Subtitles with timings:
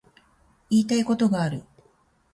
[0.71, 1.61] 言いたいことがある